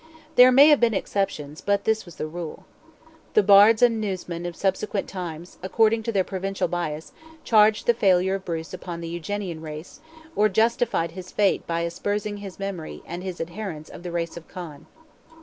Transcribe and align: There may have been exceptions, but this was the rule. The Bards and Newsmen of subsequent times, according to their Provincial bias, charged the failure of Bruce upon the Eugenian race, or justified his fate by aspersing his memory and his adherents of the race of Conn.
There 0.35 0.51
may 0.51 0.69
have 0.69 0.79
been 0.79 0.95
exceptions, 0.95 1.61
but 1.61 1.83
this 1.83 2.05
was 2.07 2.15
the 2.15 2.25
rule. 2.25 2.65
The 3.35 3.43
Bards 3.43 3.83
and 3.83 4.01
Newsmen 4.01 4.47
of 4.47 4.55
subsequent 4.55 5.07
times, 5.07 5.59
according 5.61 6.01
to 6.01 6.11
their 6.11 6.23
Provincial 6.23 6.67
bias, 6.67 7.11
charged 7.43 7.85
the 7.85 7.93
failure 7.93 8.33
of 8.33 8.43
Bruce 8.45 8.73
upon 8.73 9.01
the 9.01 9.07
Eugenian 9.09 9.61
race, 9.61 9.99
or 10.35 10.49
justified 10.49 11.11
his 11.11 11.29
fate 11.31 11.67
by 11.67 11.81
aspersing 11.83 12.37
his 12.37 12.57
memory 12.57 13.03
and 13.05 13.21
his 13.21 13.39
adherents 13.39 13.91
of 13.91 14.01
the 14.01 14.11
race 14.11 14.35
of 14.35 14.47
Conn. 14.47 14.87